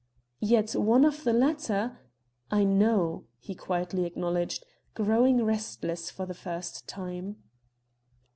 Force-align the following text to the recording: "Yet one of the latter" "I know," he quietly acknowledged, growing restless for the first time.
"Yet 0.39 0.71
one 0.71 1.05
of 1.05 1.23
the 1.23 1.31
latter" 1.31 1.99
"I 2.51 2.63
know," 2.63 3.25
he 3.37 3.53
quietly 3.53 4.05
acknowledged, 4.05 4.65
growing 4.95 5.43
restless 5.45 6.09
for 6.09 6.25
the 6.25 6.33
first 6.33 6.87
time. 6.87 7.35